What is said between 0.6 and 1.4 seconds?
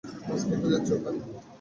যাচ্ছি ওখানে।